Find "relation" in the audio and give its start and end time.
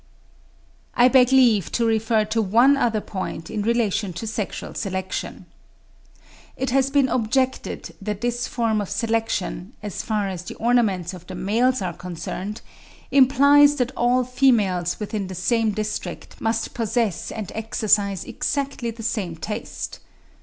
3.61-4.13